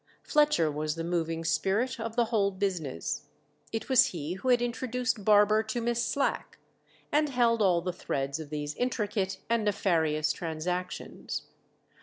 [0.23, 3.27] Fletcher was the moving spirit of the whole business.
[3.71, 6.57] It was he who had introduced Barber to Miss Slack,
[7.11, 11.43] and held all the threads of these intricate and nefarious transactions.